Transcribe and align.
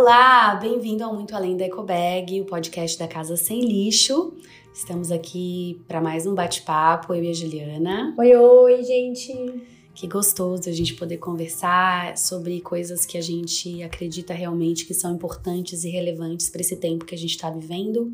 olá! 0.00 0.54
Bem-vindo 0.54 1.04
ao 1.04 1.14
Muito 1.14 1.36
Além 1.36 1.58
da 1.58 1.66
Ecobag, 1.66 2.40
o 2.40 2.46
podcast 2.46 2.98
da 2.98 3.06
Casa 3.06 3.36
Sem 3.36 3.60
Lixo. 3.60 4.32
Estamos 4.72 5.12
aqui 5.12 5.78
para 5.86 6.00
mais 6.00 6.26
um 6.26 6.34
bate-papo, 6.34 7.12
eu 7.12 7.22
e 7.22 7.28
a 7.28 7.34
Juliana. 7.34 8.14
Oi, 8.16 8.34
oi, 8.34 8.82
gente! 8.82 9.62
Que 9.94 10.06
gostoso 10.06 10.70
a 10.70 10.72
gente 10.72 10.94
poder 10.94 11.18
conversar 11.18 12.16
sobre 12.16 12.62
coisas 12.62 13.04
que 13.04 13.18
a 13.18 13.20
gente 13.20 13.82
acredita 13.82 14.32
realmente 14.32 14.86
que 14.86 14.94
são 14.94 15.12
importantes 15.12 15.84
e 15.84 15.90
relevantes 15.90 16.48
para 16.48 16.62
esse 16.62 16.76
tempo 16.76 17.04
que 17.04 17.14
a 17.14 17.18
gente 17.18 17.32
está 17.32 17.50
vivendo. 17.50 18.10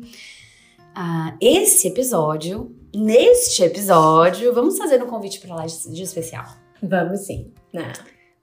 Ah, 0.93 1.37
esse 1.39 1.87
episódio, 1.87 2.69
neste 2.93 3.63
episódio, 3.63 4.53
vamos 4.53 4.77
fazer 4.77 5.01
um 5.01 5.07
convite 5.07 5.39
para 5.39 5.55
lá 5.55 5.65
de, 5.65 5.89
de 5.89 6.03
especial. 6.03 6.47
Vamos 6.83 7.21
sim. 7.21 7.53
Não 7.71 7.81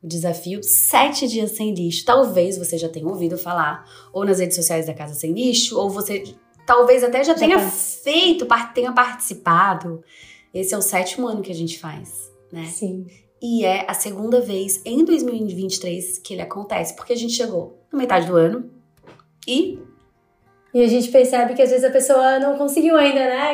o 0.05 0.07
desafio 0.07 0.63
Sete 0.63 1.27
Dias 1.27 1.53
Sem 1.53 1.73
Lixo. 1.73 2.05
Talvez 2.05 2.59
você 2.59 2.77
já 2.77 2.91
tenha 2.91 3.09
ouvido 3.09 3.39
falar, 3.39 3.89
ou 4.13 4.25
nas 4.25 4.39
redes 4.39 4.55
sociais 4.55 4.87
da 4.87 4.93
Casa 4.93 5.15
Sem 5.15 5.33
Lixo, 5.33 5.79
ou 5.79 5.89
você 5.89 6.23
talvez 6.67 7.03
até 7.03 7.25
já, 7.25 7.33
já 7.33 7.39
tenha 7.39 7.59
feito, 7.59 8.47
tenha 8.75 8.93
participado. 8.93 10.05
Esse 10.53 10.75
é 10.75 10.79
o 10.79 10.83
sétimo 10.83 11.27
ano 11.27 11.41
que 11.41 11.51
a 11.51 11.55
gente 11.55 11.79
faz, 11.79 12.31
né? 12.53 12.67
Sim. 12.67 13.07
E 13.41 13.65
é 13.65 13.87
a 13.89 13.95
segunda 13.95 14.41
vez 14.41 14.83
em 14.85 15.05
2023 15.05 16.19
que 16.19 16.35
ele 16.35 16.43
acontece, 16.43 16.95
porque 16.95 17.15
a 17.15 17.17
gente 17.17 17.33
chegou 17.33 17.79
na 17.91 17.99
metade 17.99 18.27
do 18.27 18.37
ano 18.37 18.71
e. 19.49 19.79
E 20.73 20.83
a 20.83 20.89
gente 20.89 21.09
percebe 21.09 21.55
que 21.55 21.63
às 21.63 21.71
vezes 21.71 21.85
a 21.85 21.91
pessoa 21.91 22.39
não 22.41 22.59
conseguiu 22.59 22.97
ainda, 22.97 23.21
né? 23.21 23.53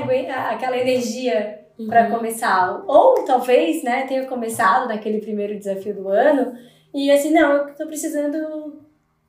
Aquela 0.51 0.77
energia 0.77 1.60
uhum. 1.81 1.89
para 1.89 2.11
começar. 2.11 2.83
Ou 2.87 3.25
talvez, 3.25 3.83
né, 3.83 4.07
tenha 4.07 4.27
começado 4.27 4.89
naquele 4.89 5.21
primeiro 5.21 5.59
desafio 5.59 5.95
do 5.95 6.09
ano 6.09 6.53
e 6.93 7.11
assim, 7.11 7.31
não, 7.31 7.69
eu 7.69 7.75
tô 7.75 7.87
precisando 7.87 8.81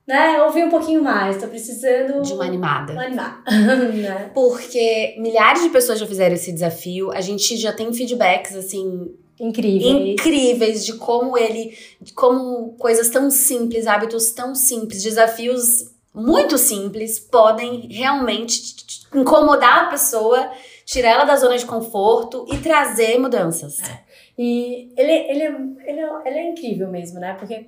né, 0.08 0.42
ouvir 0.44 0.64
um 0.64 0.70
pouquinho 0.70 1.04
mais, 1.04 1.38
tô 1.38 1.48
precisando 1.48 2.22
de 2.22 2.34
uma 2.34 2.46
animada. 2.46 2.94
Uma 2.94 3.04
animada. 3.04 3.38
né? 3.94 4.32
Porque 4.34 5.16
milhares 5.20 5.64
de 5.64 5.70
pessoas 5.70 6.00
já 6.00 6.08
fizeram 6.08 6.36
esse 6.36 6.52
desafio, 6.52 7.12
a 7.12 7.22
gente 7.22 7.56
já 7.58 7.72
tem 7.72 7.94
feedbacks 7.94 8.56
assim 8.56 9.14
incríveis, 9.40 10.20
incríveis 10.20 10.86
de 10.86 10.94
como 10.94 11.38
ele, 11.38 11.76
de 12.00 12.14
como 12.14 12.74
coisas 12.78 13.10
tão 13.10 13.30
simples, 13.32 13.88
hábitos 13.88 14.32
tão 14.32 14.54
simples, 14.54 15.02
desafios 15.02 15.92
muito 16.14 16.58
simples 16.58 17.20
podem 17.20 17.88
realmente 17.90 18.76
incomodar 19.16 19.86
a 19.86 19.88
pessoa 19.88 20.52
tirar 20.92 21.12
ela 21.12 21.24
da 21.24 21.38
zona 21.38 21.58
de 21.58 21.66
conforto 21.66 22.46
e 22.52 22.58
trazer 22.58 23.18
mudanças. 23.18 23.80
É. 23.80 24.00
E 24.38 24.92
ele, 24.98 25.12
ele, 25.12 25.44
ele, 25.86 26.02
ele 26.26 26.38
é 26.38 26.50
incrível 26.50 26.90
mesmo, 26.90 27.18
né? 27.18 27.34
Porque 27.40 27.68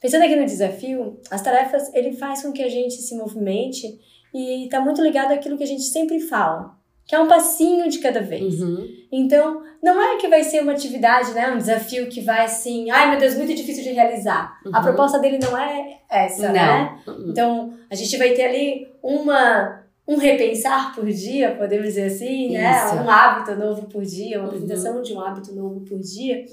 pensando 0.00 0.24
aqui 0.24 0.34
no 0.34 0.46
desafio, 0.46 1.20
as 1.30 1.42
tarefas, 1.42 1.92
ele 1.94 2.14
faz 2.14 2.42
com 2.42 2.50
que 2.50 2.62
a 2.62 2.70
gente 2.70 2.94
se 2.94 3.14
movimente 3.14 4.00
e 4.34 4.68
tá 4.70 4.80
muito 4.80 5.02
ligado 5.02 5.32
àquilo 5.32 5.58
que 5.58 5.64
a 5.64 5.66
gente 5.66 5.82
sempre 5.82 6.18
fala, 6.18 6.74
que 7.06 7.14
é 7.14 7.20
um 7.20 7.28
passinho 7.28 7.90
de 7.90 7.98
cada 7.98 8.22
vez. 8.22 8.62
Uhum. 8.62 8.88
Então, 9.12 9.62
não 9.82 10.00
é 10.00 10.16
que 10.16 10.28
vai 10.28 10.42
ser 10.42 10.62
uma 10.62 10.72
atividade, 10.72 11.32
né, 11.32 11.50
um 11.50 11.58
desafio 11.58 12.08
que 12.08 12.22
vai 12.22 12.46
assim, 12.46 12.90
ai 12.90 13.10
meu 13.10 13.20
Deus, 13.20 13.34
muito 13.34 13.54
difícil 13.54 13.82
de 13.82 13.90
realizar. 13.90 14.58
Uhum. 14.64 14.74
A 14.74 14.80
proposta 14.80 15.18
dele 15.18 15.38
não 15.38 15.58
é 15.58 15.98
essa, 16.08 16.46
não. 16.46 16.52
né? 16.54 16.98
Uhum. 17.06 17.26
Então, 17.28 17.74
a 17.90 17.94
gente 17.94 18.16
vai 18.16 18.30
ter 18.30 18.44
ali 18.44 18.88
uma 19.02 19.81
um 20.06 20.16
repensar 20.16 20.94
por 20.94 21.06
dia, 21.06 21.54
podemos 21.54 21.86
dizer 21.86 22.06
assim, 22.06 22.50
né? 22.52 22.84
Isso. 22.86 22.94
Um 22.96 23.08
hábito 23.10 23.54
novo 23.56 23.86
por 23.86 24.02
dia, 24.04 24.38
uma 24.38 24.48
Uhum. 24.48 24.54
apresentação 24.56 25.02
de 25.02 25.12
um 25.14 25.20
hábito 25.20 25.54
novo 25.54 25.80
por 25.84 25.98
dia, 26.00 26.44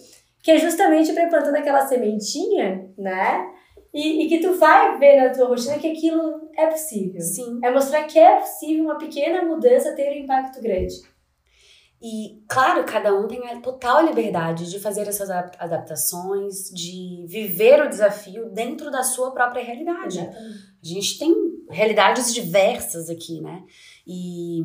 que 0.44 0.52
é 0.52 0.58
justamente 0.58 1.11
para 1.14 1.28
plantando 1.28 1.55
aquela 1.55 1.86
sementinha, 1.88 2.89
né? 2.97 3.47
E, 3.92 4.23
e, 4.23 4.30
que 4.30 4.38
tu 4.39 4.53
vai 4.53 5.00
ver 5.00 5.17
na 5.23 5.30
tua 5.33 5.47
rotina 5.47 5.80
que 5.80 5.92
aquilo 5.92 6.47
é 6.55 6.67
possível. 6.67 7.20
Sim. 7.22 7.59
É 7.64 7.72
mostrar 7.72 8.03
que 8.03 8.20
é 8.20 8.36
possível 8.39 8.83
uma 8.83 8.99
pequena 8.99 9.43
mudança 9.43 9.95
ter 9.95 10.11
um 10.11 10.23
impacto 10.23 10.61
grande. 10.61 10.93
E, 12.02 12.42
claro, 12.48 12.86
cada 12.86 13.14
um 13.14 13.27
tem 13.27 13.43
a 13.49 13.60
total 13.60 14.05
liberdade 14.05 14.70
de 14.70 14.80
fazer 14.80 15.08
essas 15.08 15.30
adaptações, 15.30 16.70
de 16.70 17.26
viver 17.27 17.81
o 17.83 17.89
desafio 17.89 18.49
dentro 18.52 18.89
da 18.92 19.04
sua 19.04 19.31
própria 19.31 19.64
realidade. 19.64 20.20
Exatamente. 20.20 20.60
A 20.83 20.87
gente 20.87 21.20
tem 21.20 21.33
realidades 21.69 22.33
diversas 22.33 23.09
aqui, 23.09 23.41
né? 23.41 23.61
E 24.05 24.63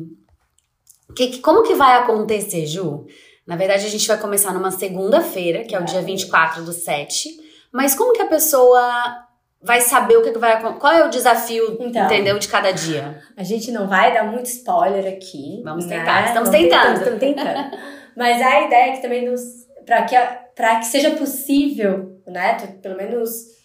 que, 1.15 1.39
como 1.39 1.63
que 1.63 1.75
vai 1.75 1.97
acontecer, 1.97 2.65
Ju? 2.65 3.05
Na 3.45 3.55
verdade, 3.55 3.85
a 3.85 3.89
gente 3.89 4.07
vai 4.07 4.17
começar 4.17 4.53
numa 4.53 4.71
segunda-feira, 4.71 5.63
que 5.63 5.75
é 5.75 5.79
o 5.79 5.85
dia 5.85 6.01
24 6.01 6.63
do 6.63 6.73
7. 6.73 7.29
Mas 7.71 7.93
como 7.93 8.13
que 8.13 8.21
a 8.21 8.27
pessoa 8.27 9.25
vai 9.61 9.81
saber 9.81 10.17
o 10.17 10.23
que, 10.23 10.37
vai 10.37 10.53
acontecer? 10.53 10.79
Qual 10.79 10.93
é 10.93 11.05
o 11.05 11.09
desafio, 11.09 11.77
Então. 11.79 12.05
entendeu, 12.05 12.39
de 12.39 12.47
cada 12.47 12.71
dia? 12.71 13.21
A 13.37 13.43
gente 13.43 13.71
não 13.71 13.87
vai 13.87 14.13
dar 14.13 14.23
muito 14.23 14.47
spoiler 14.47 15.05
aqui. 15.13 15.61
Vamos 15.63 15.85
né? 15.85 15.99
tentar, 15.99 16.25
estamos 16.27 16.49
Vamos 16.49 16.61
tentando. 16.61 16.97
Estamos 16.97 17.19
tentando. 17.19 17.77
Mas 18.17 18.41
a 18.41 18.61
ideia 18.61 18.91
é 18.91 18.95
que 18.95 19.01
também 19.01 19.29
nos. 19.29 19.41
para 19.85 20.03
que, 20.03 20.15
pra 20.55 20.79
que 20.79 20.85
seja 20.85 21.11
possível, 21.11 22.19
né? 22.25 22.55
Pelo 22.81 22.97
menos 22.97 23.55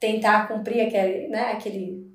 tentar 0.00 0.48
cumprir 0.48 0.82
aquele, 0.82 1.28
né, 1.28 1.52
aquele 1.52 2.13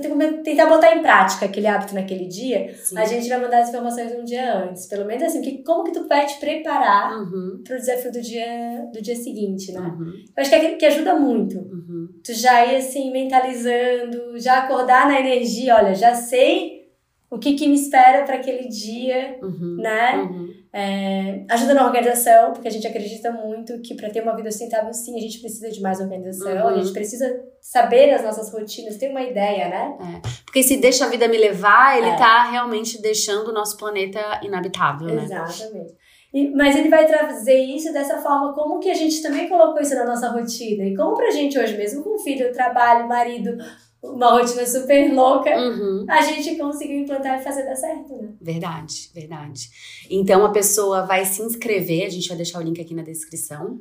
tentar 0.00 0.66
botar 0.66 0.96
em 0.96 1.02
prática 1.02 1.44
aquele 1.46 1.66
hábito 1.66 1.94
naquele 1.94 2.26
dia, 2.26 2.74
Sim. 2.74 2.98
a 2.98 3.04
gente 3.04 3.28
vai 3.28 3.40
mandar 3.40 3.60
as 3.62 3.68
informações 3.68 4.12
um 4.12 4.24
dia 4.24 4.54
antes. 4.64 4.86
Pelo 4.86 5.04
menos 5.04 5.22
assim, 5.22 5.40
que, 5.42 5.62
como 5.62 5.84
que 5.84 5.92
tu 5.92 6.06
vai 6.08 6.26
te 6.26 6.38
preparar 6.40 7.12
Uhum, 7.18 7.62
pro 7.64 7.76
desafio 7.76 8.10
do 8.12 8.20
dia, 8.20 8.88
do 8.92 9.00
dia 9.00 9.16
seguinte, 9.16 9.72
né? 9.72 9.80
uhum, 9.80 10.12
Eu 10.36 10.40
acho 10.40 10.50
que, 10.50 10.56
é, 10.56 10.74
que 10.76 10.86
ajuda 10.86 11.14
muito. 11.14 11.56
uhum. 11.58 12.08
Tu 12.24 12.32
já 12.32 12.64
ir 12.66 12.76
assim, 12.76 13.12
mentalizando, 13.12 14.38
já 14.38 14.58
acordar 14.64 15.06
na 15.08 15.20
energia, 15.20 15.76
olha, 15.76 15.94
já 15.94 16.14
sei 16.14 16.84
o 17.30 17.38
que 17.38 17.54
que 17.54 17.66
me 17.68 17.74
espera 17.74 18.24
para 18.24 18.36
aquele 18.36 18.68
dia, 18.68 19.38
Uhum, 19.42 19.76
né? 19.78 20.28
Uhum. 20.74 20.80
É, 20.80 21.44
ajuda 21.48 21.74
na 21.74 21.86
organização, 21.86 22.52
porque 22.52 22.66
a 22.68 22.70
gente 22.70 22.86
acredita 22.86 23.30
muito 23.30 23.80
que 23.80 23.94
para 23.94 24.10
ter 24.10 24.22
uma 24.22 24.34
vida 24.34 24.50
sustentável, 24.50 24.92
sim, 24.92 25.16
a 25.16 25.20
gente 25.20 25.38
precisa 25.38 25.70
de 25.70 25.80
mais 25.80 26.00
organização, 26.00 26.52
Uhum. 26.62 26.68
a 26.68 26.82
gente 26.82 26.92
precisa 26.92 27.26
saber 27.60 28.10
as 28.12 28.22
nossas 28.22 28.52
rotinas, 28.52 28.96
ter 28.96 29.08
uma 29.08 29.22
ideia, 29.22 29.68
né? 29.68 30.20
Porque 30.44 30.62
se 30.62 30.76
deixa 30.76 31.04
a 31.06 31.08
vida 31.08 31.26
me 31.28 31.38
levar, 31.38 31.96
ele 31.98 32.08
É. 32.08 32.16
tá 32.16 32.50
realmente 32.50 33.00
deixando 33.00 33.48
o 33.48 33.52
nosso 33.52 33.76
planeta 33.76 34.20
inabitável, 34.42 35.06
né? 35.08 35.24
Exatamente. 35.24 35.94
E- 36.34 36.50
mas 36.50 36.74
ele 36.76 36.88
vai 36.88 37.06
trazer 37.06 37.56
isso 37.64 37.92
dessa 37.92 38.18
forma, 38.18 38.52
como 38.52 38.80
que 38.80 38.90
a 38.90 38.94
gente 38.94 39.22
também 39.22 39.48
colocou 39.48 39.80
isso 39.80 39.94
na 39.94 40.04
nossa 40.04 40.28
rotina. 40.30 40.84
E 40.84 40.96
como 40.96 41.14
pra 41.14 41.30
gente 41.30 41.56
hoje 41.58 41.76
mesmo, 41.76 42.02
com 42.02 42.18
filho, 42.18 42.52
trabalho, 42.52 43.06
marido, 43.08 43.56
uma 44.02 44.32
rotina 44.32 44.66
super 44.66 45.14
louca, 45.14 45.50
Uhum. 45.56 46.04
a 46.10 46.20
gente 46.22 46.56
conseguiu 46.56 46.98
implantar 46.98 47.40
e 47.40 47.44
fazer 47.44 47.62
dar 47.62 47.76
certo, 47.76 48.14
né? 48.16 48.28
Verdade, 48.40 49.10
verdade. 49.14 49.70
Então 50.10 50.44
a 50.44 50.50
pessoa 50.50 51.06
vai 51.06 51.24
se 51.24 51.40
inscrever, 51.40 52.04
a 52.06 52.10
gente 52.10 52.26
vai 52.28 52.36
deixar 52.36 52.58
o 52.58 52.62
link 52.62 52.80
aqui 52.80 52.94
na 52.94 53.02
descrição, 53.02 53.78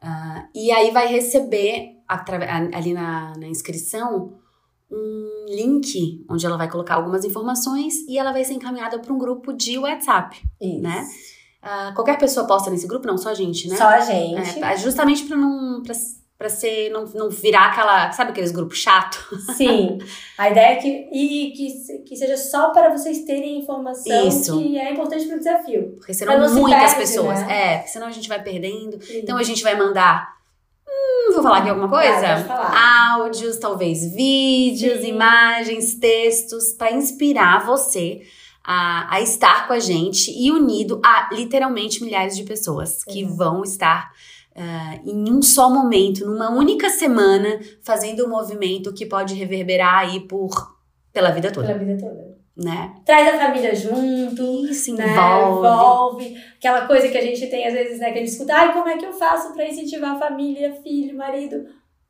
ah, 0.00 0.46
e 0.54 0.70
aí 0.70 0.90
vai 0.92 1.08
receber 1.08 1.96
ali 2.72 2.94
na, 2.94 3.32
na 3.36 3.48
inscrição 3.48 4.38
um 4.90 5.46
link 5.48 6.24
onde 6.30 6.46
ela 6.46 6.56
vai 6.56 6.70
colocar 6.70 6.94
algumas 6.94 7.24
informações 7.24 7.94
e 8.08 8.16
ela 8.16 8.32
vai 8.32 8.44
ser 8.44 8.54
encaminhada 8.54 8.98
para 9.00 9.12
um 9.12 9.18
grupo 9.18 9.52
de 9.52 9.76
WhatsApp. 9.76 10.36
Isso. 10.60 10.80
Né? 10.80 11.04
Ah, 11.62 11.92
qualquer 11.94 12.18
pessoa 12.18 12.46
posta 12.46 12.70
nesse 12.70 12.86
grupo, 12.86 13.06
não 13.06 13.18
só 13.18 13.30
a 13.30 13.34
gente, 13.34 13.68
né? 13.68 13.76
Só 13.76 13.86
a 13.88 14.00
gente. 14.00 14.62
É, 14.62 14.76
justamente 14.76 15.24
para 15.24 15.36
não 15.36 15.82
pra, 15.82 15.94
pra 16.38 16.48
ser 16.48 16.90
não, 16.90 17.04
não 17.06 17.28
virar 17.28 17.66
aquela, 17.66 18.12
sabe 18.12 18.30
aqueles 18.30 18.52
grupos 18.52 18.78
chato? 18.78 19.18
Sim. 19.56 19.98
A 20.38 20.50
ideia 20.50 20.72
é 20.72 20.76
que, 20.76 20.88
e 21.12 21.52
que, 21.52 22.02
que 22.04 22.16
seja 22.16 22.36
só 22.36 22.70
para 22.70 22.90
vocês 22.90 23.24
terem 23.24 23.58
informação 23.58 24.28
Isso. 24.28 24.58
que 24.58 24.78
é 24.78 24.92
importante 24.92 25.26
pro 25.26 25.38
desafio. 25.38 25.94
Porque 25.96 26.14
serão 26.14 26.38
muitas 26.54 26.94
perde, 26.94 26.96
pessoas. 26.96 27.40
né? 27.40 27.74
É, 27.74 27.76
porque 27.78 27.90
senão 27.90 28.06
a 28.06 28.12
gente 28.12 28.28
vai 28.28 28.42
perdendo. 28.42 28.98
Então 29.10 29.36
a 29.36 29.42
gente 29.42 29.62
vai 29.62 29.76
mandar. 29.76 30.36
Hum, 30.86 31.32
vou 31.32 31.42
falar 31.42 31.58
aqui 31.58 31.68
alguma 31.70 31.88
coisa? 31.88 32.34
Pode 32.34 32.44
falar. 32.44 33.12
Áudios, 33.14 33.56
talvez 33.56 34.14
vídeos, 34.14 35.00
Sim. 35.00 35.08
imagens, 35.08 35.94
textos, 35.96 36.74
para 36.74 36.92
inspirar 36.92 37.66
você 37.66 38.22
a, 38.66 39.14
a 39.14 39.20
estar 39.20 39.66
com 39.68 39.72
a 39.72 39.78
gente 39.78 40.30
e 40.36 40.50
unido 40.50 41.00
a 41.04 41.28
literalmente 41.32 42.02
milhares 42.02 42.36
de 42.36 42.42
pessoas 42.42 43.04
que 43.04 43.20
Exato. 43.20 43.36
vão 43.36 43.62
estar 43.62 44.10
ah, 44.56 44.98
em 45.06 45.30
um 45.32 45.40
só 45.40 45.70
momento, 45.70 46.26
numa 46.26 46.50
única 46.50 46.88
semana, 46.90 47.60
fazendo 47.84 48.26
um 48.26 48.28
movimento 48.28 48.92
que 48.92 49.06
pode 49.06 49.34
reverberar 49.34 49.98
aí 50.00 50.20
por 50.20 50.74
pela 51.12 51.30
vida 51.30 51.50
toda, 51.52 51.66
Pela 51.68 51.78
vida 51.78 51.96
toda. 51.98 52.36
né? 52.56 52.94
Traz 53.04 53.34
a 53.34 53.38
família 53.38 53.74
junto. 53.74 54.66
Isso 54.68 54.94
né? 54.94 55.06
envolve. 55.12 55.66
Envolve. 55.68 56.36
Aquela 56.58 56.86
coisa 56.86 57.08
que 57.08 57.16
a 57.16 57.22
gente 57.22 57.46
tem, 57.48 57.66
às 57.66 57.72
vezes, 57.72 57.98
né? 58.00 58.10
Que 58.12 58.18
a 58.18 58.20
gente 58.22 58.32
escuta, 58.32 58.54
ai, 58.54 58.72
como 58.72 58.88
é 58.88 58.96
que 58.98 59.06
eu 59.06 59.12
faço 59.12 59.52
pra 59.54 59.66
incentivar 59.68 60.16
a 60.16 60.18
família, 60.18 60.74
filho, 60.82 61.16
marido? 61.16 61.64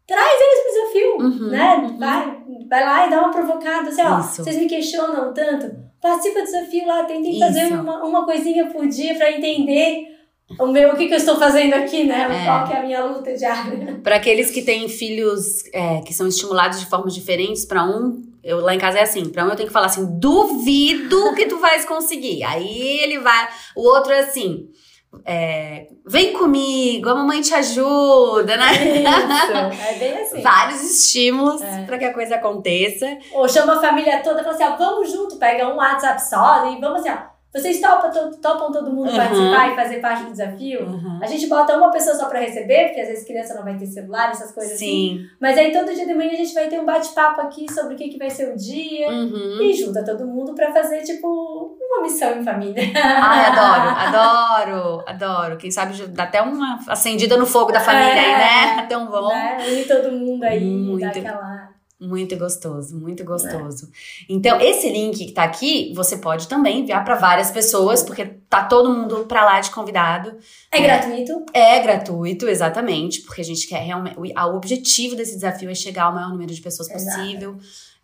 Traz 0.06 0.40
eles 0.40 0.62
pro 0.62 0.72
desafio, 0.72 1.16
Uhum, 1.46 1.50
né? 1.50 1.76
uhum. 1.78 1.98
Vai, 1.98 2.38
vai 2.70 2.84
lá 2.84 3.06
e 3.06 3.10
dá 3.10 3.20
uma 3.20 3.30
provocada. 3.32 3.88
Assim, 3.88 4.02
ó, 4.02 4.20
Isso. 4.20 4.42
vocês 4.44 4.56
me 4.56 4.66
questionam 4.68 5.32
tanto, 5.34 5.76
participa 6.06 6.40
do 6.40 6.44
desafio 6.44 6.86
lá, 6.86 7.04
tentem 7.04 7.38
fazer 7.38 7.72
uma, 7.72 8.04
uma 8.04 8.24
coisinha 8.24 8.66
por 8.66 8.86
dia 8.86 9.14
pra 9.16 9.32
entender 9.32 10.16
o 10.58 10.66
meu, 10.68 10.92
o 10.92 10.96
que, 10.96 11.08
que 11.08 11.14
eu 11.14 11.18
estou 11.18 11.36
fazendo 11.38 11.74
aqui, 11.74 12.04
né? 12.04 12.28
É. 12.30 12.44
Qual 12.44 12.66
que 12.66 12.72
é 12.72 12.78
a 12.78 12.82
minha 12.82 13.04
luta 13.04 13.34
diária? 13.34 14.00
Para 14.02 14.16
aqueles 14.16 14.50
que 14.50 14.62
têm 14.62 14.88
filhos 14.88 15.64
é, 15.72 16.00
que 16.02 16.14
são 16.14 16.28
estimulados 16.28 16.78
de 16.78 16.86
formas 16.86 17.12
diferentes, 17.12 17.64
para 17.64 17.84
um, 17.84 18.22
eu 18.44 18.60
lá 18.60 18.72
em 18.72 18.78
casa 18.78 18.98
é 18.98 19.02
assim, 19.02 19.28
para 19.28 19.44
um 19.44 19.48
eu 19.48 19.56
tenho 19.56 19.66
que 19.66 19.72
falar 19.72 19.86
assim, 19.86 20.06
duvido 20.20 21.34
que 21.34 21.46
tu 21.46 21.58
vais 21.58 21.84
conseguir. 21.84 22.44
Aí 22.44 23.00
ele 23.00 23.18
vai, 23.18 23.48
o 23.74 23.82
outro 23.82 24.12
é 24.12 24.20
assim, 24.20 24.68
é, 25.24 25.86
vem 26.06 26.32
comigo, 26.32 27.08
a 27.08 27.14
mamãe 27.14 27.40
te 27.40 27.54
ajuda, 27.54 28.56
né? 28.56 28.72
Isso, 28.72 29.82
é 29.82 29.94
bem 29.98 30.18
assim. 30.22 30.42
Vários 30.42 30.82
estímulos 30.82 31.62
é. 31.62 31.84
para 31.84 31.98
que 31.98 32.04
a 32.04 32.14
coisa 32.14 32.36
aconteça. 32.36 33.06
Ou 33.32 33.48
chama 33.48 33.78
a 33.78 33.80
família 33.80 34.22
toda 34.22 34.40
e 34.40 34.44
fala 34.44 34.54
assim: 34.54 34.64
ó, 34.64 34.76
vamos 34.76 35.12
junto, 35.12 35.36
pega 35.36 35.68
um 35.68 35.76
WhatsApp 35.76 36.22
só 36.28 36.70
e 36.70 36.80
vamos 36.80 37.00
assim, 37.00 37.10
ó 37.10 37.35
vocês 37.54 37.80
topam, 37.80 38.30
topam 38.42 38.70
todo 38.70 38.92
mundo 38.92 39.10
uhum. 39.10 39.16
participar 39.16 39.72
e 39.72 39.76
fazer 39.76 40.00
parte 40.00 40.24
do 40.24 40.30
desafio? 40.30 40.84
Uhum. 40.84 41.20
A 41.22 41.26
gente 41.26 41.46
bota 41.46 41.76
uma 41.76 41.90
pessoa 41.90 42.14
só 42.14 42.28
pra 42.28 42.40
receber, 42.40 42.86
porque 42.86 43.00
às 43.00 43.08
vezes 43.08 43.26
criança 43.26 43.54
não 43.54 43.64
vai 43.64 43.76
ter 43.76 43.86
celular, 43.86 44.30
essas 44.30 44.52
coisas 44.52 44.78
Sim. 44.78 45.14
assim. 45.14 45.26
Mas 45.40 45.56
aí 45.56 45.72
todo 45.72 45.94
dia 45.94 46.06
de 46.06 46.14
manhã 46.14 46.32
a 46.32 46.36
gente 46.36 46.52
vai 46.52 46.68
ter 46.68 46.78
um 46.78 46.84
bate-papo 46.84 47.40
aqui 47.40 47.70
sobre 47.72 47.94
o 47.94 47.96
que, 47.96 48.08
que 48.08 48.18
vai 48.18 48.28
ser 48.28 48.52
o 48.52 48.56
dia. 48.56 49.08
Uhum. 49.08 49.62
E 49.62 49.72
junta 49.72 50.04
todo 50.04 50.26
mundo 50.26 50.54
pra 50.54 50.70
fazer, 50.72 51.02
tipo, 51.02 51.78
uma 51.80 52.02
missão 52.02 52.38
em 52.38 52.44
família. 52.44 52.82
Ai, 52.94 53.46
adoro, 53.46 53.88
adoro, 53.96 55.04
adoro. 55.06 55.56
Quem 55.56 55.70
sabe 55.70 56.06
dá 56.08 56.24
até 56.24 56.42
uma 56.42 56.78
acendida 56.88 57.36
no 57.38 57.46
fogo 57.46 57.72
da 57.72 57.80
família 57.80 58.12
é, 58.12 58.18
aí, 58.18 58.76
né? 58.76 58.86
Tão 58.86 59.06
bom. 59.06 59.28
Né? 59.28 59.58
Unir 59.66 59.88
todo 59.88 60.12
mundo 60.12 60.44
aí, 60.44 60.60
Muito. 60.60 61.00
dar 61.00 61.08
aquela 61.08 61.75
muito 61.98 62.36
gostoso, 62.36 62.98
muito 62.98 63.24
gostoso. 63.24 63.86
É. 63.86 64.26
Então, 64.28 64.60
esse 64.60 64.88
link 64.90 65.26
que 65.26 65.32
tá 65.32 65.44
aqui, 65.44 65.92
você 65.94 66.18
pode 66.18 66.46
também 66.46 66.80
enviar 66.80 67.04
para 67.04 67.14
várias 67.14 67.50
pessoas, 67.50 68.02
porque 68.02 68.24
tá 68.48 68.64
todo 68.64 68.92
mundo 68.92 69.24
para 69.26 69.44
lá 69.44 69.60
de 69.60 69.70
convidado. 69.70 70.36
É, 70.70 70.78
é, 70.78 70.82
gratuito? 70.82 71.46
É 71.54 71.80
gratuito, 71.80 72.48
exatamente, 72.48 73.22
porque 73.22 73.40
a 73.40 73.44
gente 73.44 73.66
quer 73.66 73.82
realmente. 73.82 74.16
O 74.18 74.56
objetivo 74.56 75.16
desse 75.16 75.34
desafio 75.34 75.70
é 75.70 75.74
chegar 75.74 76.04
ao 76.04 76.14
maior 76.14 76.30
número 76.30 76.52
de 76.52 76.60
pessoas 76.60 76.90
possível 76.90 77.52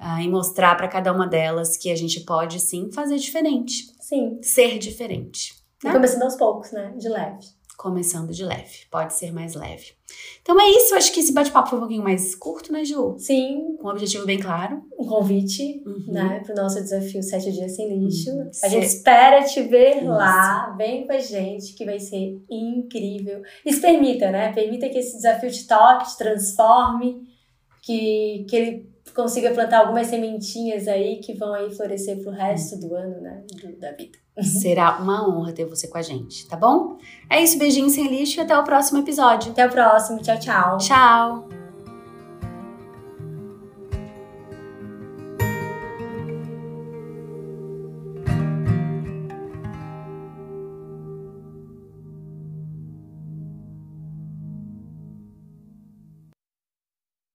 uh, 0.00 0.20
e 0.20 0.28
mostrar 0.28 0.74
para 0.74 0.88
cada 0.88 1.12
uma 1.12 1.26
delas 1.26 1.76
que 1.76 1.90
a 1.90 1.96
gente 1.96 2.20
pode 2.20 2.60
sim 2.60 2.90
fazer 2.90 3.18
diferente. 3.18 3.92
Sim. 4.00 4.38
Ser 4.42 4.78
diferente. 4.78 5.54
Né? 5.84 5.90
E 5.90 5.92
começando 5.92 6.22
aos 6.22 6.36
poucos, 6.36 6.72
né? 6.72 6.94
De 6.96 7.08
leve 7.08 7.61
começando 7.82 8.32
de 8.32 8.44
leve. 8.44 8.86
Pode 8.88 9.12
ser 9.12 9.32
mais 9.32 9.56
leve. 9.56 9.92
Então 10.40 10.58
é 10.60 10.70
isso. 10.70 10.94
Acho 10.94 11.12
que 11.12 11.18
esse 11.18 11.32
bate-papo 11.32 11.70
foi 11.70 11.78
um 11.78 11.82
pouquinho 11.82 12.04
mais 12.04 12.32
curto, 12.36 12.72
né, 12.72 12.84
Ju? 12.84 13.16
Sim. 13.18 13.76
Com 13.80 13.88
um 13.88 13.90
objetivo 13.90 14.24
bem 14.24 14.38
claro. 14.38 14.84
Um 14.96 15.04
convite, 15.04 15.82
uhum. 15.84 16.12
né, 16.12 16.40
pro 16.46 16.54
nosso 16.54 16.80
desafio 16.80 17.20
Sete 17.22 17.50
Dias 17.50 17.74
Sem 17.74 17.98
Lixo. 17.98 18.30
Uhum. 18.30 18.50
A 18.62 18.68
gente 18.68 18.86
espera 18.86 19.42
te 19.44 19.60
ver 19.62 19.96
isso. 19.96 20.06
lá. 20.06 20.72
Vem 20.78 21.04
com 21.06 21.12
a 21.12 21.18
gente, 21.18 21.74
que 21.74 21.84
vai 21.84 21.98
ser 21.98 22.40
incrível. 22.48 23.42
Se 23.66 23.80
permita, 23.80 24.30
né? 24.30 24.52
Permita 24.52 24.88
que 24.88 24.98
esse 24.98 25.16
desafio 25.16 25.50
te 25.50 25.66
toque, 25.66 26.10
te 26.10 26.18
transforme, 26.18 27.22
que, 27.82 28.46
que 28.48 28.56
ele 28.56 28.91
consiga 29.14 29.50
plantar 29.52 29.80
algumas 29.80 30.06
sementinhas 30.06 30.88
aí 30.88 31.16
que 31.16 31.34
vão 31.34 31.52
aí 31.52 31.74
florescer 31.74 32.22
pro 32.22 32.30
resto 32.30 32.78
do 32.78 32.94
ano, 32.94 33.20
né, 33.20 33.42
do, 33.60 33.76
da 33.78 33.92
vida. 33.92 34.18
Será 34.40 34.98
uma 34.98 35.28
honra 35.28 35.52
ter 35.52 35.66
você 35.66 35.86
com 35.86 35.98
a 35.98 36.02
gente, 36.02 36.46
tá 36.46 36.56
bom? 36.56 36.96
É 37.28 37.42
isso, 37.42 37.58
beijinho 37.58 37.90
sem 37.90 38.08
lixo 38.08 38.38
e 38.38 38.40
até 38.40 38.56
o 38.56 38.64
próximo 38.64 39.00
episódio. 39.00 39.52
Até 39.52 39.66
o 39.66 39.70
próximo, 39.70 40.22
tchau, 40.22 40.38
tchau. 40.38 40.78
Tchau. 40.78 41.61